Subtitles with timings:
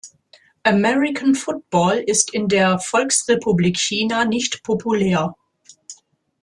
[0.65, 5.35] American Football ist in der Volksrepublik China nicht populär.